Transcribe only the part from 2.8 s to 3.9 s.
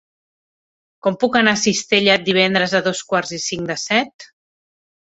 a dos quarts i cinc de